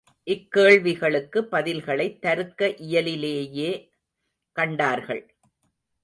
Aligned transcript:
இக்கேள்விகளுக்கு 0.25 1.41
பதில்களைத் 1.51 2.19
தருக்க 2.19 2.67
இயலிலேயே 2.67 3.89
கண்டார்கள். 4.51 5.35